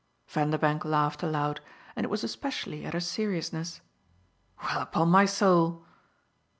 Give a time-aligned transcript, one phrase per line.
[0.27, 1.61] Vanderbank laughed aloud,
[1.95, 3.81] and it was especially at her seriousness.
[4.63, 5.85] "Well, upon my soul!"